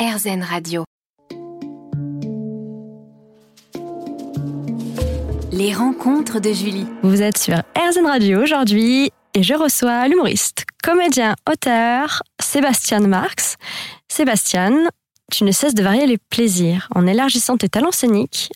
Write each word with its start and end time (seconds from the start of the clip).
RZN 0.00 0.42
Radio. 0.42 0.84
Les 5.52 5.74
rencontres 5.74 6.40
de 6.40 6.54
Julie. 6.54 6.86
Vous 7.02 7.20
êtes 7.20 7.36
sur 7.36 7.58
RZN 7.76 8.06
Radio 8.06 8.42
aujourd'hui 8.42 9.12
et 9.34 9.42
je 9.42 9.52
reçois 9.52 10.08
l'humoriste, 10.08 10.64
comédien, 10.82 11.36
auteur 11.46 12.22
Sébastien 12.40 13.00
Marx. 13.00 13.56
Sébastien, 14.08 14.88
tu 15.30 15.44
ne 15.44 15.52
cesses 15.52 15.74
de 15.74 15.82
varier 15.82 16.06
les 16.06 16.16
plaisirs 16.16 16.88
en 16.94 17.06
élargissant 17.06 17.58
tes 17.58 17.68
talents 17.68 17.92
scéniques, 17.92 18.50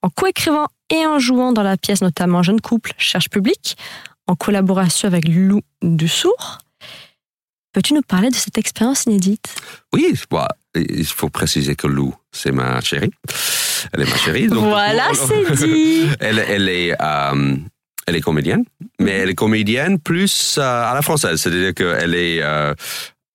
en 0.00 0.10
coécrivant 0.10 0.68
et 0.90 1.04
en 1.06 1.18
jouant 1.18 1.50
dans 1.50 1.64
la 1.64 1.76
pièce 1.76 2.02
notamment 2.02 2.44
Jeune 2.44 2.60
couple 2.60 2.92
cherche 2.98 3.30
public, 3.30 3.76
en 4.28 4.36
collaboration 4.36 5.08
avec 5.08 5.26
Lou 5.26 5.60
Dussour. 5.82 6.58
Peux-tu 7.72 7.94
nous 7.94 8.02
parler 8.02 8.30
de 8.30 8.36
cette 8.36 8.58
expérience 8.58 9.06
inédite? 9.06 9.56
Oui, 9.92 10.14
bah, 10.30 10.46
il 10.74 11.06
faut 11.06 11.28
préciser 11.28 11.74
que 11.76 11.86
Lou, 11.86 12.14
c'est 12.32 12.52
ma 12.52 12.80
chérie. 12.80 13.10
Elle 13.92 14.02
est 14.02 14.10
ma 14.10 14.16
chérie. 14.16 14.48
Donc, 14.48 14.64
voilà, 14.64 15.08
c'est 15.14 15.66
dit. 15.66 16.08
Elle, 16.20 16.38
elle 16.38 16.68
est, 16.68 16.94
euh, 17.00 17.56
elle 18.06 18.16
est 18.16 18.20
comédienne, 18.20 18.64
mais 18.98 19.12
elle 19.12 19.30
est 19.30 19.34
comédienne 19.34 19.98
plus 19.98 20.58
euh, 20.58 20.62
à 20.62 20.94
la 20.94 21.02
française, 21.02 21.40
c'est-à-dire 21.40 21.74
qu'elle 21.74 22.14
est, 22.14 22.42
euh, 22.42 22.74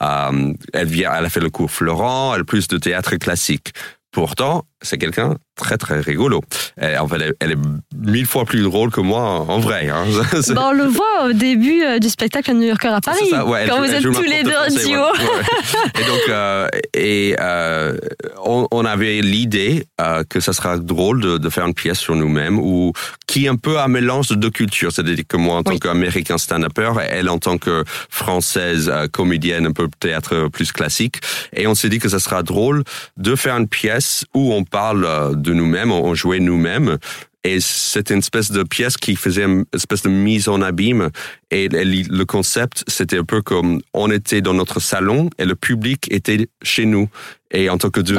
euh, 0.04 0.54
elle 0.74 0.88
vient, 0.88 1.14
elle 1.14 1.26
a 1.26 1.30
fait 1.30 1.40
le 1.40 1.50
cours 1.50 1.72
Florent, 1.72 2.34
elle 2.34 2.42
a 2.42 2.46
plus 2.46 2.68
de 2.68 2.78
théâtre 2.78 3.16
classique. 3.18 3.74
Pourtant, 4.12 4.66
c'est 4.82 4.98
quelqu'un 4.98 5.36
très 5.60 5.78
très 5.78 6.00
rigolo. 6.00 6.42
Elle, 6.78 6.98
en 7.00 7.08
fait, 7.08 7.18
elle, 7.22 7.34
elle, 7.40 7.52
est 7.52 7.58
mille 7.96 8.26
fois 8.26 8.46
plus 8.46 8.62
drôle 8.62 8.92
que 8.92 9.02
moi 9.02 9.22
en 9.22 9.60
vrai. 9.60 9.90
Hein. 9.90 10.06
On 10.58 10.72
le 10.72 10.86
voit 10.86 11.28
au 11.28 11.34
début 11.34 11.84
euh, 11.84 12.00
du 12.00 12.10
spectacle 12.10 12.54
New 12.54 12.68
Yorker 12.68 12.88
à 12.88 13.02
Paris, 13.02 13.32
ouais, 13.46 13.68
quand 13.68 13.80
vous 13.80 13.92
êtes 13.92 14.04
tous 14.04 14.22
les 14.22 14.44
deux 14.44 14.52
en 14.52 14.68
duo. 14.68 15.02
Ouais, 15.02 16.00
et 16.00 16.06
donc, 16.06 16.22
euh, 16.30 16.68
et 16.94 17.36
euh, 17.40 17.98
on, 18.44 18.68
on, 18.72 18.86
avait 18.86 19.22
l'idée 19.22 19.86
euh, 20.02 20.24
que 20.28 20.40
ça 20.40 20.54
sera 20.54 20.78
drôle 20.78 21.22
de, 21.22 21.38
de, 21.38 21.50
faire 21.50 21.66
une 21.66 21.74
pièce 21.74 22.00
sur 22.00 22.16
nous-mêmes 22.16 22.58
ou 22.58 22.94
qui 23.28 23.46
est 23.46 23.50
un 23.50 23.56
peu 23.56 23.80
un 23.80 23.88
mélange 23.88 24.30
de 24.30 24.36
deux 24.36 24.50
cultures. 24.50 24.92
C'est-à-dire 24.92 25.24
que 25.28 25.38
moi, 25.38 25.58
en 25.58 25.64
tant 25.64 25.72
oui. 25.72 25.80
qu'américain 25.80 26.38
stand-upper, 26.38 26.94
elle 27.10 27.30
en 27.30 27.38
tant 27.38 27.58
que 27.58 27.84
française 28.10 28.92
comédienne, 29.12 29.68
un 29.68 29.72
peu 29.72 29.88
théâtre 30.00 30.48
plus 30.52 30.72
classique. 30.72 31.18
Et 31.54 31.68
on 31.68 31.76
s'est 31.76 31.90
dit 31.90 32.00
que 32.00 32.10
ça 32.10 32.20
sera 32.20 32.44
drôle 32.44 32.84
de 33.18 33.36
faire 33.36 33.58
une 33.58 33.68
pièce 33.68 34.26
où 34.34 34.54
on 34.54 34.64
parle 34.64 35.06
euh, 35.06 35.34
nous-mêmes, 35.54 35.92
on 35.92 36.14
jouait 36.14 36.40
nous-mêmes. 36.40 36.98
Et 37.46 37.60
c'était 37.62 38.14
une 38.14 38.20
espèce 38.20 38.52
de 38.52 38.64
pièce 38.64 38.98
qui 38.98 39.16
faisait 39.16 39.46
une 39.46 39.64
espèce 39.74 40.04
de 40.04 40.10
mise 40.10 40.50
en 40.50 40.62
abîme. 40.62 41.10
Et 41.52 41.70
le 41.70 42.24
concept, 42.26 42.84
c'était 42.88 43.18
un 43.18 43.24
peu 43.24 43.42
comme 43.42 43.82
on 43.94 44.12
était 44.12 44.42
dans 44.42 44.54
notre 44.54 44.82
salon 44.82 45.30
et 45.38 45.46
le 45.46 45.56
public 45.56 46.12
était 46.12 46.50
chez 46.62 46.86
nous. 46.86 47.08
Et 47.52 47.70
en 47.70 47.78
tant 47.78 47.90
que 47.90 48.00
deux, 48.00 48.16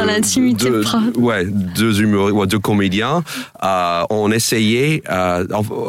deux, 0.54 0.82
ouais, 1.16 1.44
deux 1.44 2.02
humoristes, 2.02 2.36
ouais, 2.36 2.46
deux 2.48 2.58
comédiens, 2.58 3.22
euh, 3.62 4.02
on 4.10 4.32
essayait 4.32 5.04
euh, 5.08 5.44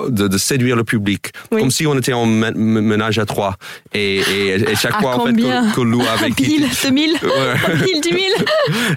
de, 0.10 0.28
de, 0.28 0.38
séduire 0.38 0.76
le 0.76 0.84
public, 0.84 1.32
oui. 1.52 1.62
comme 1.62 1.72
si 1.72 1.88
on 1.88 1.98
était 1.98 2.14
en 2.14 2.28
ménage 2.28 3.18
à 3.18 3.26
trois. 3.26 3.56
Et, 3.96 4.18
et, 4.18 4.72
et 4.72 4.76
chaque 4.76 4.94
à 4.96 5.00
fois, 5.00 5.16
en 5.20 5.26
fait, 5.26 5.34
que, 5.34 5.76
que 5.76 5.82
Lou 5.82 6.02
avait 6.02 6.30
quitté... 6.36 6.60
1000, 6.60 6.70
2000, 6.84 7.12
ouais. 7.24 7.78
1000, 7.94 8.02
10 8.02 8.10
000. 8.10 8.20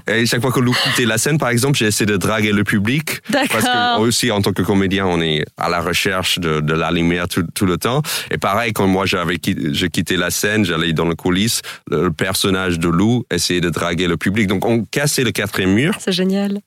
Et 0.09 0.27
chaque 0.27 0.42
fois 0.42 0.53
que 0.53 0.61
Lou 0.61 0.75
quittait 0.75 1.06
la 1.06 1.17
scène, 1.17 1.39
par 1.39 1.48
exemple, 1.48 1.78
j'ai 1.78 1.87
essayé 1.87 2.05
de 2.05 2.19
draguer 2.19 2.53
le 2.53 2.65
public. 2.65 3.22
Parce 3.33 3.65
que 3.65 4.00
aussi, 4.00 4.31
en 4.31 4.42
tant 4.42 4.53
que 4.53 4.62
comédien, 4.62 5.06
on 5.06 5.22
est 5.22 5.45
à 5.56 5.70
la 5.70 5.81
recherche 5.81 6.39
de, 6.39 6.61
de 6.61 6.75
la 6.75 6.91
lumière 6.91 7.28
tout, 7.28 7.45
tout, 7.55 7.65
le 7.65 7.78
temps. 7.78 8.03
Et 8.31 8.37
pareil, 8.37 8.75
quand 8.75 8.87
moi 8.87 9.06
j'avais 9.06 9.39
j'ai 9.72 9.89
quitté 9.89 10.17
la 10.17 10.31
scène, 10.31 10.67
j'allais 10.67 10.92
dans 10.92 11.06
le 11.06 11.15
coulisses, 11.15 11.62
le 11.91 12.11
personnage 12.11 12.78
de 12.78 12.89
Lou 12.89 13.25
essayait 13.31 13.62
de 13.62 13.70
draguer 13.70 14.06
le 14.06 14.19
public. 14.19 14.34
Donc 14.47 14.67
on 14.67 14.85
cassait 14.85 15.25
le 15.25 15.31
quatrième 15.31 15.73
mur. 15.73 15.95
C'est 15.99 16.13
génial. 16.13 16.61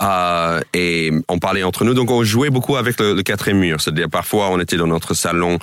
Euh, 0.00 0.60
et 0.74 1.10
on 1.28 1.38
parlait 1.38 1.62
entre 1.62 1.84
nous. 1.84 1.94
Donc 1.94 2.10
on 2.10 2.22
jouait 2.24 2.50
beaucoup 2.50 2.76
avec 2.76 3.00
le, 3.00 3.14
le 3.14 3.22
quatrième 3.22 3.58
mur. 3.58 3.80
C'est-à-dire 3.80 4.08
parfois 4.08 4.50
on 4.50 4.60
était 4.60 4.76
dans 4.76 4.86
notre 4.86 5.14
salon 5.14 5.58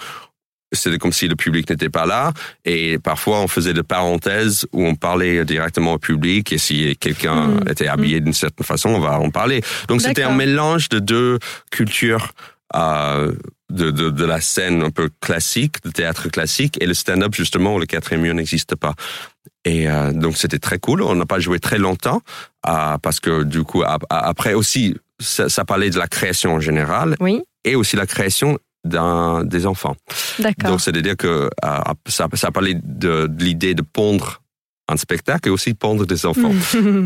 c'était 0.76 0.98
comme 0.98 1.14
si 1.14 1.28
le 1.28 1.36
public 1.36 1.70
n'était 1.70 1.90
pas 1.90 2.06
là. 2.06 2.32
Et 2.64 3.00
parfois, 3.00 3.40
on 3.40 3.48
faisait 3.48 3.74
des 3.74 3.84
parenthèses 3.84 4.68
où 4.72 4.86
on 4.86 4.96
parlait 4.96 5.46
directement 5.46 5.94
au 5.94 5.98
public. 5.98 6.52
Et 6.52 6.58
si 6.58 6.96
quelqu'un 6.98 7.48
mmh. 7.48 7.70
était 7.70 7.88
habillé 7.88 8.20
mmh. 8.20 8.24
d'une 8.26 8.34
certaine 8.34 8.66
façon, 8.66 8.90
on 8.90 9.00
va 9.00 9.20
en 9.20 9.30
parler. 9.30 9.62
Donc, 9.88 10.02
c'était 10.02 10.24
un 10.24 10.36
mélange 10.36 10.90
de 10.90 11.00
deux 11.00 11.40
cultures. 11.72 12.32
Euh, 12.76 13.32
de, 13.72 13.90
de, 13.90 14.10
de, 14.12 14.26
la 14.26 14.42
scène 14.42 14.84
un 14.84 14.92
peu 14.92 15.10
classique, 15.22 15.84
de 15.84 15.90
théâtre 15.90 16.30
classique, 16.30 16.78
et 16.82 16.86
le 16.86 16.94
stand-up, 16.94 17.34
justement, 17.34 17.76
où 17.76 17.80
le 17.80 17.88
quatrième 17.88 18.22
mur 18.22 18.34
n'existe 18.36 18.76
pas. 18.76 18.94
Et 19.66 19.90
euh, 19.90 20.14
donc, 20.14 20.38
c'était 20.38 20.60
très 20.60 20.80
cool. 20.80 21.02
On 21.02 21.16
n'a 21.16 21.26
pas 21.26 21.40
joué 21.40 21.60
très 21.60 21.78
longtemps, 21.78 22.22
euh, 22.68 22.98
parce 23.00 23.20
que 23.20 23.44
du 23.44 23.64
coup, 23.64 23.84
après 24.10 24.54
aussi, 24.54 24.96
ça, 25.20 25.50
ça, 25.50 25.66
parlait 25.66 25.90
de 25.90 25.98
la 25.98 26.08
création 26.08 26.54
en 26.54 26.60
général, 26.60 27.16
oui. 27.20 27.42
et 27.64 27.76
aussi 27.76 27.96
la 27.96 28.06
création 28.06 28.60
d'un 28.84 29.44
des 29.44 29.66
enfants. 29.66 29.96
D'accord. 30.40 30.72
Donc, 30.72 30.82
c'est-à-dire 30.82 31.18
que 31.18 31.50
euh, 31.66 31.80
ça, 32.08 32.28
ça 32.34 32.52
parlait 32.52 32.76
de, 32.76 33.28
de 33.28 33.44
l'idée 33.44 33.74
de 33.74 33.82
pondre 33.82 34.42
un 34.88 34.98
spectacle 34.98 35.50
et 35.50 35.52
aussi 35.52 35.74
pondre 35.74 36.06
des 36.06 36.26
enfants. 36.26 36.54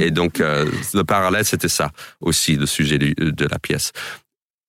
et 0.02 0.12
donc, 0.12 0.42
euh, 0.42 0.69
le 0.94 1.03
parallèle, 1.03 1.46
c'était 1.46 1.69
ça 1.69 1.92
aussi, 2.19 2.56
le 2.58 2.66
sujet 2.66 2.98
du, 2.98 3.14
de 3.14 3.46
la 3.46 3.58
pièce. 3.58 3.94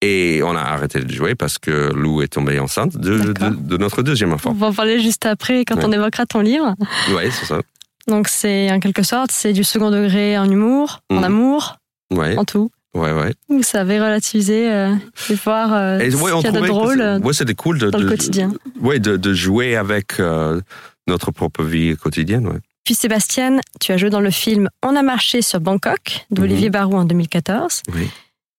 Et 0.03 0.41
on 0.43 0.57
a 0.57 0.63
arrêté 0.63 1.01
de 1.01 1.13
jouer 1.13 1.35
parce 1.35 1.59
que 1.59 1.93
Lou 1.93 2.23
est 2.23 2.29
tombée 2.29 2.59
enceinte 2.59 2.97
de, 2.97 3.19
de, 3.19 3.33
de, 3.33 3.77
notre 3.77 4.03
deuxième 4.03 4.33
enfant. 4.33 4.53
On 4.53 4.55
va 4.55 4.69
en 4.69 4.73
parler 4.73 4.99
juste 4.99 5.27
après 5.27 5.67
quand 5.67 5.77
ouais. 5.77 5.85
on 5.85 5.93
évoquera 5.93 6.25
ton 6.25 6.41
livre. 6.41 6.75
Oui, 7.11 7.25
c'est 7.31 7.45
ça. 7.45 7.61
Donc 8.07 8.29
c'est 8.29 8.71
en 8.71 8.81
quelque 8.81 9.03
sorte, 9.03 9.31
c'est 9.31 9.53
du 9.53 9.65
second 9.65 9.91
degré 9.91 10.39
en 10.39 10.51
humour, 10.51 11.01
mmh. 11.11 11.19
en 11.19 11.23
amour, 11.23 11.77
ouais. 12.13 12.37
en 12.37 12.45
tout. 12.45 12.71
Ouais, 12.95 13.13
ouais. 13.13 13.35
Vous 13.49 13.63
savez 13.63 14.01
relativiser 14.01 14.73
euh, 14.73 14.95
et 15.29 15.35
voir 15.35 15.73
euh, 15.75 16.01
et, 16.01 16.13
ouais, 16.13 16.31
ce 16.33 16.37
qu'il 16.37 16.45
y 16.53 16.57
a 16.57 16.61
de 16.61 16.67
drôle 16.67 17.21
ouais, 17.23 17.33
c'était 17.33 17.55
cool 17.55 17.79
de, 17.79 17.89
dans 17.89 17.99
le 17.99 18.09
quotidien. 18.09 18.53
Oui, 18.81 18.99
de, 18.99 19.17
de, 19.17 19.33
jouer 19.33 19.77
avec 19.77 20.19
euh, 20.19 20.61
notre 21.07 21.31
propre 21.31 21.63
vie 21.63 21.97
quotidienne. 21.97 22.49
Ouais. 22.49 22.59
Puis 22.85 22.95
Sébastien, 22.95 23.61
tu 23.81 23.93
as 23.93 23.97
joué 23.97 24.11
dans 24.11 24.21
le 24.21 24.33
film 24.33 24.69
On 24.83 24.97
a 24.97 25.03
marché 25.03 25.41
sur 25.41 25.61
Bangkok 25.61 26.27
d'Olivier 26.33 26.69
mmh. 26.69 26.73
Barou 26.73 26.97
en 26.97 27.05
2014. 27.05 27.83
Oui. 27.95 28.11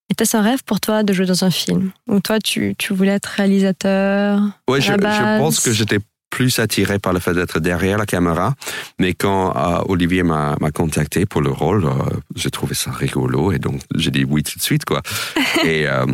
Était-ce 0.09 0.37
un 0.37 0.41
rêve 0.41 0.63
pour 0.65 0.79
toi 0.79 1.03
de 1.03 1.11
jouer 1.11 1.25
dans 1.25 1.43
un 1.43 1.51
film? 1.51 1.91
Ou 2.07 2.19
toi, 2.19 2.39
tu, 2.39 2.75
tu 2.77 2.93
voulais 2.93 3.13
être 3.13 3.27
réalisateur 3.27 4.41
Oui, 4.69 4.81
je, 4.81 4.91
je, 4.91 5.37
pense 5.39 5.59
que 5.59 5.71
j'étais 5.71 5.99
plus 6.31 6.57
attiré 6.57 6.97
par 6.97 7.13
le 7.13 7.19
fait 7.19 7.33
d'être 7.35 7.59
derrière 7.59 7.99
la 7.99 8.07
caméra. 8.07 8.55
Mais 8.97 9.13
quand 9.13 9.55
euh, 9.55 9.83
Olivier 9.87 10.23
m'a 10.23 10.55
contacté 10.73 11.27
pour 11.27 11.41
le 11.41 11.51
rôle, 11.51 11.85
euh, 11.85 11.91
j'ai 12.35 12.49
trouvé 12.49 12.73
ça 12.73 12.89
rigolo 12.89 13.51
et 13.51 13.59
donc 13.59 13.81
j'ai 13.93 14.09
dit 14.09 14.25
oui 14.27 14.41
tout 14.41 14.57
de 14.57 14.63
suite. 14.63 14.85
quoi. 14.85 15.03
et 15.63 15.87
euh, 15.87 16.07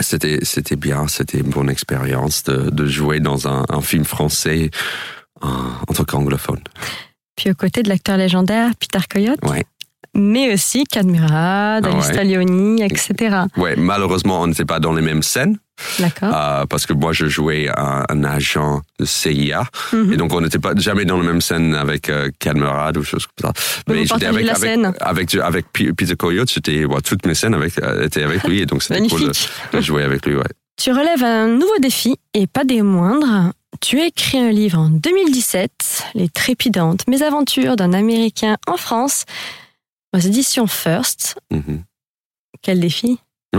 c'était 0.00 0.40
c'était 0.42 0.76
bien, 0.76 1.06
c'était 1.06 1.38
une 1.38 1.50
bonne 1.50 1.70
expérience 1.70 2.42
de, 2.44 2.70
de 2.70 2.86
jouer 2.86 3.20
dans 3.20 3.46
un, 3.46 3.64
un 3.68 3.80
film 3.80 4.04
français 4.04 4.70
en, 5.40 5.94
tant 5.94 6.04
qu'anglophone. 6.04 6.62
Puis 7.36 7.50
aux 7.50 7.54
côtés 7.54 7.82
de 7.82 7.88
l'acteur 7.88 8.16
légendaire 8.16 8.70
Peter 8.80 9.04
Coyote 9.08 9.38
ouais 9.44 9.64
mais 10.14 10.52
aussi 10.52 10.84
Cadmurad, 10.84 11.84
Ah 11.86 11.92
Alice 11.92 12.10
Taglioni, 12.10 12.82
etc. 12.82 13.42
Ouais, 13.58 13.76
malheureusement, 13.76 14.40
on 14.40 14.46
n'était 14.46 14.64
pas 14.64 14.80
dans 14.80 14.94
les 14.94 15.02
mêmes 15.02 15.22
scènes. 15.22 15.58
D'accord. 15.98 16.32
Euh, 16.34 16.66
parce 16.66 16.86
que 16.86 16.92
moi, 16.92 17.12
je 17.12 17.26
jouais 17.26 17.68
un, 17.76 18.04
un 18.08 18.24
agent 18.24 18.82
de 18.98 19.04
CIA, 19.04 19.62
mm 19.92 19.96
-hmm. 19.96 20.12
et 20.12 20.16
donc 20.16 20.32
on 20.32 20.40
n'était 20.40 20.58
pas 20.58 20.74
jamais 20.76 21.04
dans 21.04 21.18
la 21.18 21.24
même 21.24 21.40
scène 21.40 21.74
avec 21.74 22.08
euh, 22.08 22.30
ou 22.96 23.02
choses 23.02 23.26
comme 23.26 23.42
ça. 23.46 23.52
Mais 23.88 24.06
j'étais 24.06 24.26
avec, 24.26 24.46
avec, 25.00 25.34
avec, 25.34 25.66
Peter 25.72 26.16
Coyote, 26.16 26.50
bon, 26.88 27.00
toutes 27.00 27.26
mes 27.26 27.34
scènes 27.34 27.54
avec, 27.54 27.78
euh, 27.78 28.06
étaient 28.06 28.22
avec 28.22 28.44
lui, 28.44 28.60
et 28.62 28.66
donc 28.66 28.82
c'était 28.82 29.06
cool 29.08 29.24
de, 29.28 29.32
de, 29.72 29.80
jouer 29.80 30.02
avec 30.04 30.24
lui. 30.26 30.36
Ouais. 30.36 30.52
Tu 30.82 30.92
relèves 30.92 31.24
un 31.24 31.48
nouveau 31.48 31.78
défi, 31.80 32.16
et 32.34 32.46
pas 32.46 32.64
des 32.64 32.82
moindres. 32.82 33.52
Tu 33.80 34.00
as 34.00 34.06
écrit 34.06 34.38
un 34.38 34.50
livre 34.50 34.78
en 34.78 34.88
2017, 34.88 35.70
Les 36.14 36.28
trépidantes 36.28 37.06
mésaventures 37.08 37.76
d'un 37.76 37.92
Américain 37.92 38.56
en 38.66 38.76
France 38.76 39.24
aux 40.14 40.18
éditions 40.18 40.66
First. 40.66 41.36
Mm 41.50 41.58
-hmm. 41.58 41.80
Quel 42.62 42.80
défi 42.80 43.18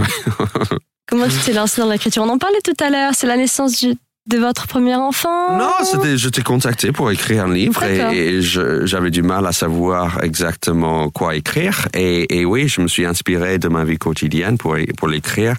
Comment 1.08 1.28
tu 1.28 1.38
t'es 1.46 1.54
lancé 1.54 1.82
dans 1.82 1.90
l'écriture? 1.90 2.24
On 2.24 2.30
en 2.30 2.38
parlait 2.38 2.62
tout 2.62 2.76
à 2.82 2.90
l'heure, 2.90 3.14
c'est 3.16 3.28
la 3.28 3.38
naissance 3.38 3.78
du, 3.78 3.96
de 4.28 4.38
votre 4.38 4.68
premier 4.68 4.96
enfant 4.96 5.58
Non, 5.58 5.72
c'était, 5.84 6.18
je 6.18 6.28
t'ai 6.28 6.42
contacté 6.42 6.92
pour 6.92 7.10
écrire 7.12 7.46
un 7.46 7.54
livre 7.54 7.82
et, 7.84 7.98
et 8.38 8.42
j'avais 8.42 9.10
du 9.10 9.22
mal 9.22 9.46
à 9.48 9.54
savoir 9.54 10.24
exactement 10.24 11.10
quoi 11.10 11.36
écrire. 11.36 11.88
Et, 11.94 12.40
et, 12.40 12.46
oui, 12.46 12.68
je 12.68 12.82
me 12.82 12.88
suis 12.88 13.06
inspiré 13.06 13.58
de 13.58 13.70
ma 13.70 13.86
vie 13.86 13.98
quotidienne 13.98 14.58
pour, 14.58 14.76
pour 14.98 15.08
l'écrire. 15.08 15.56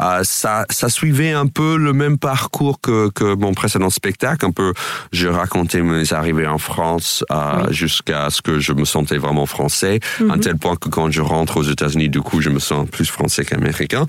Euh, 0.00 0.20
ça, 0.22 0.66
ça 0.70 0.88
suivait 0.88 1.32
un 1.32 1.48
peu 1.48 1.76
le 1.76 1.92
même 1.92 2.16
parcours 2.16 2.80
que, 2.80 3.10
que 3.10 3.34
mon 3.34 3.54
précédent 3.54 3.90
spectacle. 3.90 4.46
Un 4.46 4.52
peu, 4.52 4.72
je 5.12 5.26
racontais 5.26 5.82
mes 5.82 6.12
arrivées 6.12 6.46
en 6.46 6.58
France 6.58 7.24
euh, 7.32 7.64
oui. 7.66 7.74
jusqu'à 7.74 8.30
ce 8.30 8.40
que 8.40 8.60
je 8.60 8.72
me 8.72 8.84
sentais 8.84 9.18
vraiment 9.18 9.46
français, 9.46 9.98
mm 9.98 10.24
-hmm. 10.24 10.34
à 10.34 10.38
tel 10.38 10.56
point 10.56 10.76
que 10.76 10.88
quand 10.88 11.10
je 11.10 11.22
rentre 11.22 11.56
aux 11.56 11.68
États-Unis, 11.74 12.08
du 12.08 12.20
coup, 12.20 12.40
je 12.40 12.50
me 12.50 12.60
sens 12.60 12.88
plus 12.88 13.08
français 13.10 13.44
qu'américain. 13.44 14.06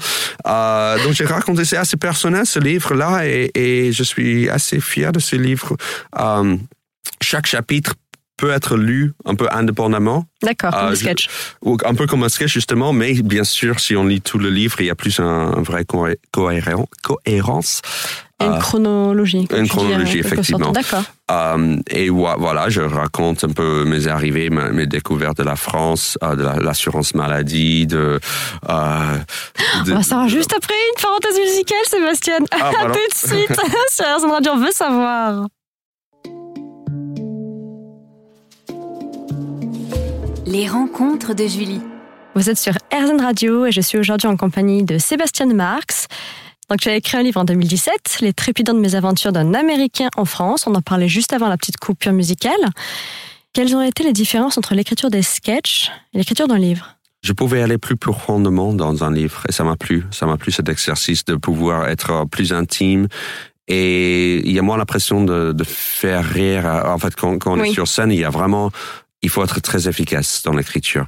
Euh, 0.48 1.04
donc 1.04 1.14
j'ai 1.14 1.26
raconté, 1.26 1.66
c'est 1.66 1.78
assez 1.86 1.98
personnel 1.98 2.46
ce 2.46 2.60
livre-là 2.60 3.12
et, 3.26 3.52
et 3.56 3.92
je 3.92 4.03
je 4.04 4.10
suis 4.10 4.50
assez 4.50 4.80
fier 4.80 5.12
de 5.12 5.20
ce 5.20 5.36
livre. 5.36 5.76
Euh, 6.20 6.58
chaque 7.22 7.46
chapitre 7.48 7.94
peut 8.38 8.52
être 8.52 8.76
lu 8.76 9.14
un 9.26 9.36
peu 9.36 9.48
indépendamment. 9.52 10.26
D'accord, 10.42 10.72
comme 10.72 10.90
le 10.90 10.96
je- 10.96 11.00
sketch. 11.02 11.30
Un 11.86 11.96
peu 11.96 12.08
comme 12.08 12.24
un 12.24 12.30
sketch 12.30 12.52
justement, 12.52 12.92
mais 12.92 13.14
bien 13.22 13.44
sûr, 13.44 13.80
si 13.80 13.96
on 13.96 14.06
lit 14.06 14.22
tout 14.22 14.40
le 14.40 14.50
livre, 14.50 14.76
il 14.82 14.88
y 14.88 14.90
a 14.90 14.96
plus 14.96 15.20
un, 15.20 15.24
un 15.58 15.62
vrai 15.62 15.84
cohé- 15.84 16.18
cohéren- 16.32 16.86
cohérence. 17.04 17.82
Une 18.42 18.54
Ah. 18.56 18.60
chronologie. 18.60 19.48
Une 19.56 19.68
chronologie, 19.70 20.20
effectivement. 20.20 20.72
D'accord. 20.72 21.04
Euh, 21.34 21.78
et 21.90 22.10
voi- 22.10 22.36
voilà, 22.38 22.70
je 22.70 22.82
raconte 22.82 23.44
un 23.44 23.50
peu 23.50 23.86
mes 23.86 24.08
arrivées, 24.08 24.50
ma- 24.50 24.70
mes 24.70 24.86
découvertes 24.88 25.38
de 25.38 25.44
la 25.44 25.56
France, 25.56 26.18
euh, 26.24 26.36
de 26.36 26.44
la- 26.44 26.58
l'assurance 26.58 27.16
maladie, 27.16 27.88
de, 27.88 28.20
euh, 28.70 29.18
de- 29.86 29.92
On 29.94 29.96
va 29.96 30.04
savoir 30.04 30.28
juste 30.30 30.54
après 30.56 30.76
une 30.96 31.02
parenthèse 31.02 31.40
musicale, 31.40 31.86
Sébastien. 31.86 32.38
Ah, 32.52 32.70
À 32.70 32.86
tout 32.86 32.92
de 32.94 33.16
suite 33.16 33.48
sur 33.90 34.06
RZN 34.06 34.32
Radio, 34.32 34.52
on 34.54 34.60
veut 34.60 34.72
savoir. 34.72 35.48
Les 40.46 40.68
rencontres 40.68 41.34
de 41.34 41.48
Julie. 41.48 41.82
Vous 42.36 42.50
êtes 42.50 42.58
sur 42.58 42.74
RZN 42.92 43.22
Radio 43.22 43.66
et 43.66 43.72
je 43.72 43.80
suis 43.82 43.98
aujourd'hui 43.98 44.28
en 44.28 44.36
compagnie 44.38 44.84
de 44.84 44.98
Sébastien 44.98 45.46
Marx. 45.48 46.08
Donc, 46.74 46.88
as 46.88 46.96
écrit 46.96 47.18
un 47.18 47.22
livre 47.22 47.40
en 47.40 47.44
2017, 47.44 48.18
Les 48.22 48.34
trépidantes 48.34 48.80
mésaventures 48.80 49.32
d'un 49.32 49.54
Américain 49.54 50.10
en 50.18 50.26
France. 50.26 50.66
On 50.66 50.74
en 50.74 50.82
parlait 50.82 51.08
juste 51.08 51.32
avant 51.32 51.48
la 51.48 51.56
petite 51.56 51.78
coupure 51.78 52.14
musicale. 52.14 52.58
Quelles 53.54 53.76
ont 53.76 53.82
été 53.84 54.04
les 54.04 54.12
différences 54.12 54.58
entre 54.58 54.74
l'écriture 54.74 55.12
des 55.12 55.22
sketchs 55.22 55.92
et 56.16 56.18
l'écriture 56.18 56.48
d'un 56.48 56.58
livre? 56.58 56.96
Je 57.22 57.32
pouvais 57.32 57.62
aller 57.62 57.78
plus 57.78 57.96
profondément 57.96 58.74
dans 58.74 59.04
un 59.04 59.14
livre 59.14 59.44
et 59.48 59.52
ça 59.52 59.64
m'a 59.64 59.76
plu. 59.76 60.04
Ça 60.10 60.26
m'a 60.26 60.38
plu 60.38 60.52
cet 60.52 60.68
exercice 60.68 61.24
de 61.26 61.36
pouvoir 61.36 61.90
être 61.90 62.26
plus 62.32 62.54
intime. 62.54 63.08
Et 63.68 64.38
il 64.40 64.52
y 64.52 64.58
a 64.58 64.64
moins 64.64 64.78
l'impression 64.78 65.24
de, 65.24 65.52
de 65.52 65.64
faire 65.64 66.26
rire. 66.28 66.66
En 66.88 66.98
fait, 66.98 67.16
quand, 67.16 67.38
quand 67.38 67.54
on 67.54 67.60
Oui. 67.62 67.70
est 67.70 67.74
sur 67.74 67.88
scène, 67.88 68.12
il 68.12 68.18
y 68.20 68.26
a 68.26 68.32
vraiment, 68.32 68.72
il 69.22 69.30
faut 69.30 69.44
être 69.44 69.62
très 69.62 69.88
efficace 69.88 70.42
dans 70.44 70.54
l'écriture. 70.54 71.06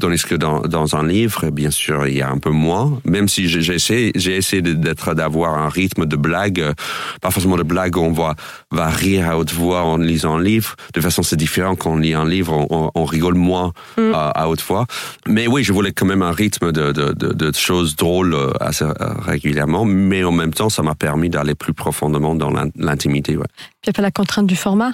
Tandis 0.00 0.24
que 0.24 0.34
dans, 0.34 0.60
dans 0.62 0.96
un 0.96 1.06
livre, 1.06 1.50
bien 1.50 1.70
sûr, 1.70 2.08
il 2.08 2.16
y 2.16 2.20
a 2.22 2.28
un 2.28 2.38
peu 2.38 2.50
moins. 2.50 3.00
Même 3.04 3.28
si 3.28 3.48
j'ai 3.48 3.60
j'ai 3.62 3.74
essayé, 3.74 4.10
j'ai 4.16 4.34
essayé 4.34 4.60
de- 4.60 4.72
d'être, 4.72 5.14
d'avoir 5.14 5.54
un 5.56 5.68
rythme 5.68 6.04
de 6.04 6.16
blague, 6.16 6.60
euh, 6.60 6.72
pas 7.20 7.30
forcément 7.30 7.56
de 7.56 7.62
blague 7.62 7.96
où 7.96 8.00
on 8.00 8.10
va, 8.12 8.34
va 8.72 8.88
rire 8.88 9.30
à 9.30 9.38
haute 9.38 9.52
voix 9.52 9.84
en 9.84 9.98
lisant 9.98 10.38
un 10.38 10.42
livre. 10.42 10.74
De 10.88 10.92
toute 10.94 11.04
façon, 11.04 11.22
c'est 11.22 11.36
différent 11.36 11.76
quand 11.76 11.92
on 11.92 11.96
lit 11.98 12.12
un 12.12 12.28
livre, 12.28 12.66
on, 12.70 13.04
rigole 13.04 13.34
moins 13.34 13.72
Mm. 13.96 14.12
à 14.14 14.48
haute 14.48 14.62
voix. 14.62 14.86
Mais 15.28 15.46
oui, 15.46 15.62
je 15.62 15.72
voulais 15.72 15.92
quand 15.92 16.06
même 16.06 16.22
un 16.22 16.32
rythme 16.32 16.72
de, 16.72 16.90
de, 16.90 17.12
de, 17.12 17.32
de 17.32 17.52
choses 17.54 17.94
drôles 17.94 18.34
euh, 18.34 18.50
assez 18.60 18.84
euh, 18.84 18.92
régulièrement. 19.20 19.84
Mais 19.84 20.24
en 20.24 20.32
même 20.32 20.52
temps, 20.52 20.70
ça 20.70 20.82
m'a 20.82 20.96
permis 20.96 21.30
d'aller 21.30 21.54
plus 21.54 21.72
profondément 21.72 22.34
dans 22.34 22.50
l'in- 22.50 22.70
l'intimité. 22.76 23.36
Ouais. 23.36 23.46
Puis 23.80 23.86
il 23.86 23.90
n'y 23.90 23.90
a 23.90 23.92
pas 23.94 24.02
la 24.02 24.10
contrainte 24.10 24.48
du 24.48 24.56
format. 24.56 24.90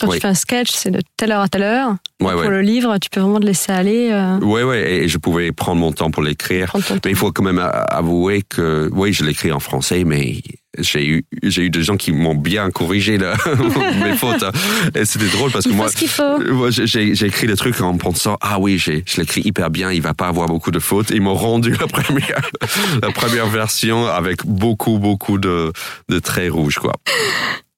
Quand 0.00 0.08
Oui. 0.08 0.16
tu 0.16 0.20
fais 0.22 0.28
un 0.28 0.34
sketch, 0.34 0.70
c'est 0.72 0.90
de 0.90 1.00
telle 1.16 1.30
heure 1.32 1.42
à 1.42 1.48
telle 1.48 1.62
heure. 1.62 1.94
Ouais, 2.22 2.32
Pour 2.32 2.42
ouais. 2.42 2.48
le 2.50 2.60
livre, 2.62 2.96
tu 2.98 3.10
peux 3.10 3.20
vraiment 3.20 3.40
te 3.40 3.46
laisser 3.46 3.72
aller, 3.72 4.10
euh, 4.12 4.38
Ouais, 4.38 4.62
ouais, 4.62 4.92
et 5.04 5.08
je 5.08 5.18
pouvais 5.18 5.52
prendre 5.52 5.80
mon 5.80 5.92
temps 5.92 6.10
pour 6.10 6.22
l'écrire. 6.22 6.72
Mais 7.04 7.10
il 7.10 7.16
faut 7.16 7.32
quand 7.32 7.42
même 7.42 7.58
avouer 7.58 8.42
que, 8.48 8.88
oui, 8.92 9.12
je 9.12 9.24
l'écris 9.24 9.52
en 9.52 9.60
français, 9.60 10.04
mais 10.04 10.36
j'ai 10.78 11.06
eu, 11.06 11.24
j'ai 11.42 11.62
eu 11.64 11.70
des 11.70 11.82
gens 11.82 11.96
qui 11.96 12.12
m'ont 12.12 12.34
bien 12.34 12.70
corrigé 12.70 13.18
là, 13.18 13.34
mes 14.04 14.16
fautes. 14.16 14.42
hein. 14.42 14.52
Et 14.94 15.04
c'était 15.04 15.26
drôle 15.26 15.50
parce 15.50 15.64
que 15.64 15.70
Il 15.70 15.76
moi, 15.76 15.88
ce 15.90 15.96
qu'il 15.96 16.08
faut. 16.08 16.38
moi, 16.52 16.70
j'ai- 16.70 17.10
écrit 17.26 17.46
le 17.46 17.56
truc 17.56 17.78
en 17.80 17.96
pensant, 17.98 18.38
ah 18.40 18.58
oui, 18.58 18.78
j'ai, 18.78 19.04
je 19.06 19.20
l'écris 19.20 19.42
hyper 19.44 19.68
bien, 19.70 19.90
il 19.92 20.00
va 20.00 20.14
pas 20.14 20.28
avoir 20.28 20.46
beaucoup 20.48 20.70
de 20.70 20.78
fautes. 20.78 21.10
Ils 21.10 21.20
m'ont 21.20 21.34
rendu 21.34 21.72
la 21.78 21.86
première, 21.86 22.40
la 23.02 23.10
première 23.10 23.48
version 23.48 24.06
avec 24.06 24.46
beaucoup, 24.46 24.98
beaucoup 24.98 25.38
de, 25.38 25.72
de 26.08 26.18
traits 26.18 26.50
rouges, 26.52 26.78
quoi. 26.78 26.92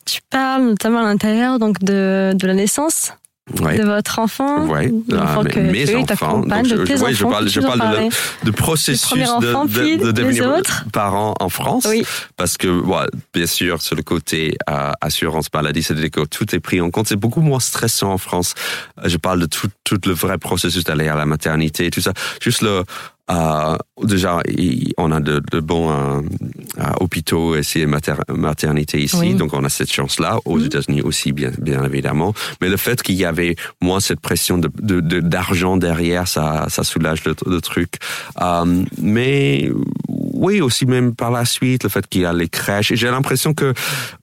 Tu 0.07 0.21
parles 0.31 0.65
notamment 0.65 1.01
à 1.01 1.05
l'intérieur 1.05 1.59
donc 1.59 1.83
de, 1.83 2.33
de 2.35 2.47
la 2.47 2.55
naissance 2.55 3.13
Ouais. 3.61 3.77
de 3.79 3.85
votre 3.85 4.19
enfant, 4.21 4.65
Ouais, 4.69 4.89
de 4.89 5.17
l'enfant 5.17 5.43
ah, 5.45 5.59
mes 5.59 5.95
enfants. 5.97 6.39
Donc, 6.39 6.63
de 6.63 6.69
je- 6.69 6.75
tes 6.85 6.95
ouais, 6.99 7.13
je 7.13 7.25
enfants. 7.25 7.31
parle- 7.35 7.49
je 7.51 7.61
parle 7.61 7.75
de 7.79 7.85
la- 7.85 7.91
parler 7.93 8.09
de 8.43 8.51
processus 8.51 9.29
enfant, 9.29 9.67
de, 9.67 9.97
de, 9.99 10.05
de 10.07 10.13
devenir 10.13 10.63
parent 10.95 11.35
en 11.39 11.51
France. 11.51 11.85
Oui. 11.87 12.07
Parce 12.39 12.57
que, 12.57 12.69
voilà, 12.69 13.09
bien 13.35 13.47
sûr, 13.47 13.83
sur 13.83 13.97
le 13.97 14.03
côté 14.03 14.57
euh, 14.71 14.93
assurance 15.03 15.49
maladie, 15.53 15.83
que 16.11 16.25
tout 16.25 16.55
est 16.55 16.61
pris 16.61 16.81
en 16.81 16.91
compte. 16.91 17.07
C'est 17.07 17.17
beaucoup 17.17 17.43
moins 17.43 17.61
stressant 17.61 18.13
en 18.15 18.19
France. 18.19 18.55
Je 19.05 19.19
parle 19.19 19.41
de 19.41 19.47
tout, 19.47 19.69
tout 19.85 20.01
le 20.07 20.15
vrai 20.15 20.39
processus 20.39 20.83
d'aller 20.85 21.09
à 21.09 21.15
la 21.15 21.27
maternité, 21.27 21.91
tout 21.91 22.01
ça. 22.01 22.15
Juste 22.41 22.63
le, 22.63 22.85
euh, 23.31 23.77
déjà, 24.03 24.41
on 24.99 25.11
a 25.13 25.21
de, 25.21 25.41
de 25.51 25.61
bons 25.61 25.91
euh, 25.91 26.21
euh, 26.79 26.83
hôpitaux 27.01 27.57
et 27.57 27.87
mater, 27.87 28.15
maternité 28.29 29.01
ici, 29.03 29.17
Oui. 29.19 29.35
donc 29.35 29.55
on 29.55 29.65
a 29.65 29.69
cette 29.69 29.93
chance-là. 29.93 30.39
Aux 30.45 30.59
Mhm. 30.59 30.67
États-Unis 30.67 31.03
aussi, 31.03 31.33
bien, 31.33 31.51
bien 31.59 31.83
évidemment. 31.85 32.35
Mais 32.61 32.69
le 32.69 32.77
fait 32.77 33.03
qu'il 33.03 33.15
y 33.15 33.25
avait 33.25 33.57
moins 33.81 34.01
cette 34.01 34.21
pression 34.21 34.59
de 34.59 34.71
de- 34.81 35.01
de- 35.01 35.21
d'argent 35.21 35.77
derrière, 35.77 36.29
ça, 36.29 36.67
ça 36.69 36.85
soulage 36.85 37.25
le, 37.25 37.35
le 37.47 37.61
truc. 37.61 37.95
Euh, 38.43 38.83
mais 39.01 39.71
oui, 40.35 40.61
aussi 40.61 40.85
même 40.87 41.15
par 41.15 41.31
la 41.31 41.45
suite, 41.45 41.83
le 41.85 41.89
fait 41.89 42.07
qu'il 42.07 42.23
y 42.23 42.25
a 42.27 42.33
les 42.33 42.49
crèches. 42.49 42.91
Et 42.93 42.97
j'ai 42.97 43.11
l'impression 43.11 43.55
que 43.55 43.73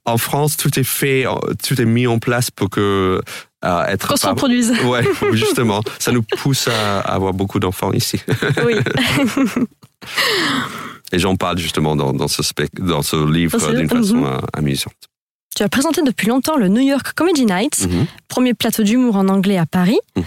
en 0.04 0.18
France, 0.18 0.56
tout 0.56 0.78
est 0.78 0.84
fait, 0.84 1.24
tout 1.66 1.80
est 1.80 1.84
mis 1.84 2.06
en 2.06 2.18
place 2.18 2.50
pour 2.50 2.68
que 2.70 3.20
euh, 3.64 3.84
être 3.86 4.08
Qu'on 4.08 4.16
se 4.16 4.26
reproduise. 4.26 4.72
Ouais, 4.84 5.04
justement, 5.32 5.82
ça 5.98 6.10
nous 6.12 6.22
pousse 6.22 6.68
à 6.68 7.00
avoir 7.00 7.32
beaucoup 7.32 7.58
d'enfants 7.60 7.92
ici. 7.92 8.20
oui. 8.66 8.74
Et 11.12 11.18
j'en 11.18 11.36
parle 11.36 11.58
justement 11.58 11.94
dans, 11.94 12.12
dans, 12.12 12.28
ce, 12.28 12.42
spec, 12.42 12.70
dans 12.80 13.02
ce 13.02 13.16
livre 13.30 13.58
d'une 13.74 13.88
façon 13.88 14.16
Mhm. 14.16 14.40
amusante. 14.54 14.94
Tu 15.54 15.62
as 15.62 15.68
présenté 15.68 16.00
depuis 16.02 16.26
longtemps 16.28 16.56
le 16.56 16.68
New 16.68 16.80
York 16.80 17.12
Comedy 17.14 17.44
Night, 17.44 17.86
Mhm, 17.86 18.06
premier 18.28 18.54
plateau 18.54 18.82
d'humour 18.82 19.16
en 19.16 19.28
anglais 19.28 19.58
à 19.58 19.66
Paris. 19.66 19.98
mhm. 20.16 20.24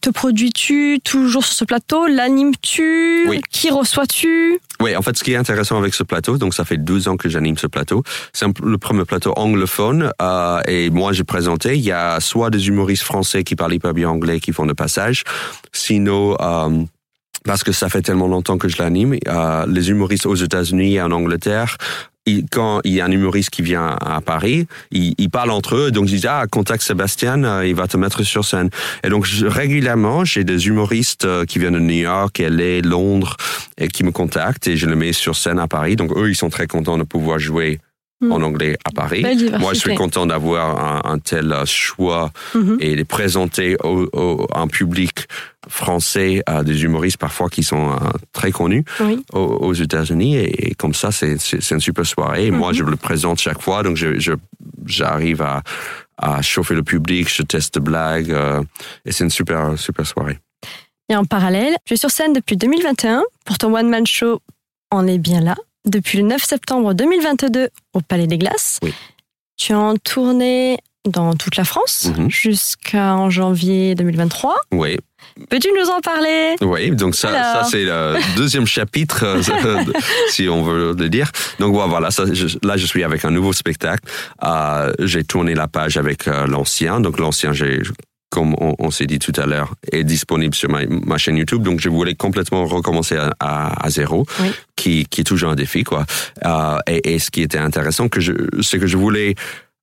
Te 0.00 0.08
produis-tu 0.08 1.00
toujours 1.04 1.44
sur 1.44 1.52
ce 1.52 1.64
plateau? 1.64 2.06
L'animes-tu? 2.06 3.28
Oui. 3.28 3.40
Qui 3.50 3.70
reçois-tu? 3.70 4.60
Oui, 4.80 4.94
en 4.94 5.02
fait, 5.02 5.16
ce 5.16 5.24
qui 5.24 5.32
est 5.32 5.36
intéressant 5.36 5.78
avec 5.78 5.94
ce 5.94 6.04
plateau, 6.04 6.38
donc 6.38 6.54
ça 6.54 6.64
fait 6.64 6.76
12 6.76 7.08
ans 7.08 7.16
que 7.16 7.28
j'anime 7.28 7.58
ce 7.58 7.66
plateau, 7.66 8.04
c'est 8.32 8.46
le 8.62 8.78
premier 8.78 9.04
plateau 9.04 9.32
anglophone, 9.36 10.12
euh, 10.22 10.60
et 10.68 10.90
moi 10.90 11.12
j'ai 11.12 11.24
présenté, 11.24 11.74
il 11.74 11.82
y 11.82 11.92
a 11.92 12.20
soit 12.20 12.50
des 12.50 12.68
humoristes 12.68 13.02
français 13.02 13.42
qui 13.42 13.56
parlent 13.56 13.74
hyper 13.74 13.92
bien 13.92 14.08
anglais 14.08 14.38
qui 14.40 14.52
font 14.52 14.64
le 14.64 14.74
passage, 14.74 15.24
sinon... 15.72 16.36
euh, 16.40 16.84
parce 17.44 17.64
que 17.64 17.72
ça 17.72 17.88
fait 17.88 18.02
tellement 18.02 18.28
longtemps 18.28 18.58
que 18.58 18.68
je 18.68 18.76
l'anime, 18.76 19.16
euh, 19.26 19.64
les 19.66 19.88
humoristes 19.88 20.26
aux 20.26 20.34
États-Unis 20.34 20.96
et 20.96 21.02
en 21.02 21.10
Angleterre, 21.10 21.78
quand 22.50 22.80
il 22.84 22.92
y 22.92 23.00
a 23.00 23.04
un 23.04 23.10
humoriste 23.10 23.50
qui 23.50 23.62
vient 23.62 23.96
à 24.00 24.20
Paris, 24.20 24.66
ils, 24.90 25.14
ils 25.18 25.30
parlent 25.30 25.50
entre 25.50 25.76
eux, 25.76 25.90
donc 25.90 26.08
ils 26.08 26.16
disent 26.16 26.26
ah 26.28 26.44
contacte 26.50 26.82
Sébastien, 26.82 27.44
euh, 27.44 27.66
il 27.66 27.74
va 27.74 27.86
te 27.86 27.96
mettre 27.96 28.22
sur 28.22 28.44
scène. 28.44 28.70
Et 29.04 29.08
donc 29.08 29.26
régulièrement 29.26 30.24
j'ai 30.24 30.44
des 30.44 30.68
humoristes 30.68 31.24
euh, 31.24 31.44
qui 31.44 31.58
viennent 31.58 31.74
de 31.74 31.78
New 31.78 32.02
York, 32.02 32.38
LA, 32.38 32.80
Londres, 32.80 33.36
et 33.78 33.88
qui 33.88 34.04
me 34.04 34.12
contactent 34.12 34.68
et 34.68 34.76
je 34.76 34.86
les 34.86 34.96
mets 34.96 35.12
sur 35.12 35.36
scène 35.36 35.58
à 35.58 35.68
Paris. 35.68 35.96
Donc 35.96 36.16
eux 36.16 36.30
ils 36.30 36.36
sont 36.36 36.50
très 36.50 36.66
contents 36.66 36.98
de 36.98 37.04
pouvoir 37.04 37.38
jouer 37.38 37.80
Hmm. 38.22 38.32
en 38.32 38.42
anglais 38.42 38.76
à 38.84 38.90
Paris. 38.90 39.24
Moi 39.58 39.72
je 39.72 39.78
suis 39.80 39.94
content 39.94 40.26
d'avoir 40.26 40.78
un, 41.06 41.12
un 41.12 41.18
tel 41.18 41.50
euh, 41.52 41.64
choix 41.64 42.30
Mhm. 42.54 42.76
et 42.78 42.94
les 42.94 43.04
présenter 43.04 43.76
au, 43.82 44.08
au, 44.12 44.46
à 44.52 44.60
un 44.60 44.66
public 44.68 45.26
français 45.68 46.42
à 46.46 46.62
des 46.62 46.82
humoristes 46.84 47.16
parfois 47.18 47.48
qui 47.48 47.62
sont 47.62 47.92
euh, 47.92 47.96
très 48.32 48.52
connus 48.52 48.84
Oui. 49.00 49.24
aux, 49.32 49.38
aux 49.38 49.72
États-Unis 49.72 50.36
et, 50.36 50.68
et 50.70 50.74
comme 50.74 50.92
ça 50.94 51.10
c'est 51.12 51.36
une 51.70 51.80
super 51.80 52.04
soirée. 52.04 52.46
Et 52.46 52.50
Moi 52.50 52.70
Mhm. 52.72 52.74
je 52.76 52.84
le 52.84 52.96
présente 52.96 53.38
chaque 53.40 53.62
fois 53.62 53.82
donc 53.82 53.96
je 53.96 54.18
je- 54.18 54.32
j'arrive 54.86 55.40
à 55.42 55.62
à 56.22 56.42
chauffer 56.42 56.74
le 56.74 56.82
public, 56.82 57.34
je 57.34 57.42
teste 57.42 57.72
des 57.74 57.80
blagues 57.80 58.30
euh, 58.32 58.62
et 59.06 59.12
c'est 59.12 59.24
une 59.24 59.30
super 59.30 59.78
super 59.78 60.06
soirée. 60.06 60.38
Et 61.08 61.16
en 61.16 61.24
parallèle, 61.24 61.74
tu 61.86 61.94
es 61.94 61.96
sur 61.96 62.10
scène 62.10 62.34
depuis 62.34 62.56
2021 62.58 63.22
pour 63.46 63.56
ton 63.56 63.74
one-man 63.74 64.06
show 64.06 64.40
On 64.92 65.06
est 65.06 65.18
bien 65.18 65.40
là. 65.40 65.56
Depuis 65.86 66.18
le 66.18 66.24
9 66.24 66.42
septembre 66.42 66.92
2022 66.94 67.68
au 67.94 68.00
Palais 68.00 68.26
des 68.26 68.38
Glaces. 68.38 68.78
Oui. 68.82 68.92
Tu 69.56 69.72
es 69.72 69.74
en 69.74 69.96
tournée 69.96 70.78
dans 71.08 71.34
toute 71.34 71.56
la 71.56 71.64
France 71.64 72.08
Mhm. 72.16 72.30
jusqu'en 72.30 73.30
janvier 73.30 73.94
2023. 73.94 74.54
Oui, 74.72 74.96
Peux-tu 75.48 75.68
nous 75.78 75.88
en 75.88 76.00
parler? 76.00 76.56
Oui. 76.60 76.90
Donc 76.90 77.14
ça, 77.14 77.28
Alors. 77.30 77.64
ça 77.64 77.70
c'est 77.70 77.84
le 77.84 78.16
deuxième 78.36 78.66
chapitre, 78.66 79.24
euh, 79.24 79.42
si 80.28 80.48
on 80.48 80.62
veut 80.62 80.94
le 80.98 81.08
dire. 81.08 81.30
Donc 81.58 81.72
voilà, 81.74 81.88
voilà, 81.88 82.10
ça, 82.10 82.24
je- 82.30 82.58
là 82.62 82.76
je 82.76 82.84
suis 82.84 83.04
avec 83.04 83.24
un 83.24 83.30
nouveau 83.30 83.52
spectacle. 83.52 84.02
Euh, 84.44 84.92
j'ai 84.98 85.24
tourné 85.24 85.54
la 85.54 85.68
page 85.68 85.96
avec 85.96 86.26
euh, 86.28 86.46
l'ancien. 86.46 87.00
Donc 87.00 87.18
l'ancien, 87.18 87.52
j'ai 87.52 87.80
comme 88.30 88.54
on, 88.60 88.74
on 88.78 88.90
s'est 88.90 89.06
dit 89.06 89.18
tout 89.18 89.32
à 89.36 89.46
l'heure, 89.46 89.74
est 89.92 90.04
disponible 90.04 90.54
sur 90.54 90.70
ma, 90.70 90.86
ma 90.86 91.18
chaîne 91.18 91.36
YouTube. 91.36 91.62
Donc 91.62 91.80
je 91.80 91.88
voulais 91.88 92.14
complètement 92.14 92.64
recommencer 92.64 93.16
à, 93.16 93.32
à, 93.40 93.84
à 93.84 93.90
zéro, 93.90 94.24
Oui. 94.40 94.50
qui, 94.76 95.04
qui 95.06 95.20
est 95.22 95.24
toujours 95.24 95.50
un 95.50 95.56
défi, 95.56 95.82
quoi. 95.84 96.06
Euh, 96.46 96.78
et, 96.86 97.14
et 97.14 97.18
ce 97.18 97.30
qui 97.30 97.42
était 97.42 97.58
intéressant, 97.58 98.08
que 98.08 98.20
je, 98.20 98.32
c'est 98.62 98.78
que 98.78 98.86
je 98.86 98.96
voulais 98.96 99.34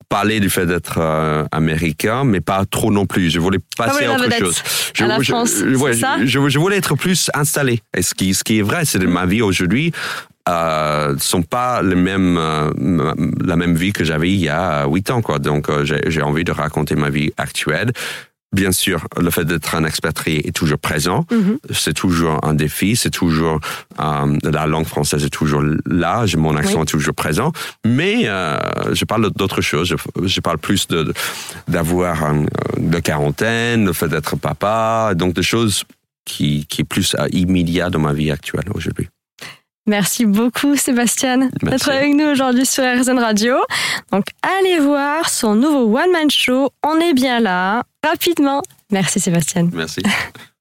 parler 0.08 0.40
du 0.40 0.48
fait 0.48 0.64
d'être 0.64 0.96
euh, 0.98 1.44
américain, 1.52 2.24
mais 2.24 2.40
pas 2.40 2.64
trop 2.64 2.90
non 2.90 3.04
plus. 3.04 3.28
Je 3.30 3.38
voulais 3.38 3.58
passer 3.76 4.06
oui, 4.06 4.06
à 4.06 4.14
autre 4.14 4.38
chose. 4.38 4.62
Je, 4.94 5.04
À 5.04 5.06
la 5.06 5.20
je- 5.20 5.30
France, 5.32 5.52
je- 5.58 5.76
ouais, 5.76 5.92
je, 6.24 6.58
voulais 6.58 6.78
être 6.78 6.94
plus 6.96 7.30
installé. 7.34 7.82
Et 7.94 8.00
ce 8.00 8.14
qui, 8.14 8.32
ce 8.32 8.42
qui 8.42 8.58
est 8.58 8.62
vrai, 8.62 8.86
c'est 8.86 8.98
de 8.98 9.06
ma 9.06 9.26
vie 9.26 9.42
aujourd'hui 9.42 9.92
euh, 10.48 11.14
sont 11.18 11.42
pas 11.42 11.82
les 11.82 11.94
mêmes, 11.94 12.38
euh, 12.38 12.70
la 13.44 13.56
même 13.56 13.74
vie 13.74 13.92
que 13.92 14.02
j'avais 14.02 14.30
il 14.30 14.38
y 14.40 14.48
a 14.48 14.86
huit 14.86 15.10
ans, 15.10 15.20
quoi. 15.20 15.38
Donc, 15.38 15.68
euh, 15.68 15.84
j'ai 15.84 16.22
envie 16.22 16.44
de 16.44 16.52
raconter 16.52 16.94
ma 16.94 17.10
vie 17.10 17.30
actuelle 17.36 17.92
bien 18.52 18.72
sûr, 18.72 19.06
le 19.20 19.30
fait 19.30 19.44
d'être 19.44 19.74
un 19.74 19.84
expatrié 19.84 20.46
est 20.48 20.52
toujours 20.52 20.78
présent. 20.78 21.26
Mhm. 21.30 21.58
C'est 21.72 21.94
toujours 21.94 22.38
un 22.44 22.54
défi. 22.54 22.96
C'est 22.96 23.10
toujours 23.10 23.60
euh, 24.00 24.38
la 24.42 24.66
langue 24.66 24.86
française 24.86 25.24
est 25.24 25.30
toujours 25.30 25.62
là. 25.86 26.24
Mon 26.36 26.56
accent 26.56 26.76
Oui. 26.76 26.82
est 26.82 26.86
toujours 26.86 27.14
présent. 27.14 27.52
Mais 27.84 28.22
euh, 28.26 28.58
je 28.94 29.04
parle 29.04 29.30
d'autres 29.36 29.60
choses. 29.60 29.88
Je, 29.88 29.96
je 30.26 30.40
parle 30.40 30.58
plus 30.58 30.86
de 30.88 31.12
d'avoir 31.68 32.24
un- 32.24 32.46
de 32.78 32.98
quarantaine, 33.00 33.84
le 33.86 33.92
fait 33.92 34.08
d'être 34.08 34.36
papa, 34.36 35.12
donc 35.14 35.34
des 35.34 35.42
choses 35.42 35.84
qui 36.24 36.66
qui 36.66 36.82
est 36.82 36.84
plus 36.84 37.14
euh, 37.18 37.26
immédiat 37.32 37.90
dans 37.90 38.00
ma 38.00 38.12
vie 38.12 38.30
actuelle 38.30 38.64
aujourd'hui. 38.74 39.08
Merci 39.88 40.26
beaucoup 40.26 40.76
Sébastien 40.76 41.48
d'être 41.62 41.88
avec 41.88 42.14
nous 42.14 42.26
aujourd'hui 42.26 42.66
sur 42.66 42.84
RZN 42.84 43.18
Radio. 43.18 43.54
Donc 44.12 44.26
allez 44.42 44.78
voir 44.80 45.30
son 45.30 45.54
nouveau 45.54 45.96
one-man 45.98 46.30
show. 46.30 46.70
On 46.84 47.00
est 47.00 47.14
bien 47.14 47.40
là. 47.40 47.82
Rapidement. 48.04 48.62
Merci 48.92 49.18
Sébastien. 49.18 49.70
Merci. 49.72 50.02